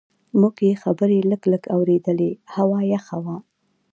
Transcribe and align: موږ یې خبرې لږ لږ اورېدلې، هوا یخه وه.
موږ 0.39 0.55
یې 0.67 0.73
خبرې 0.83 1.19
لږ 1.29 1.41
لږ 1.51 1.63
اورېدلې، 1.75 2.31
هوا 2.55 2.79
یخه 2.93 3.17
وه. 3.25 3.37